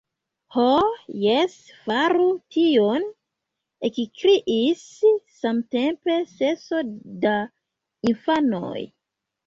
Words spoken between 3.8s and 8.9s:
ekkriis samtempe seso da infanoj.